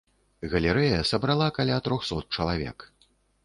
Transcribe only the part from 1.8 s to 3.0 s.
трохсот чалавек.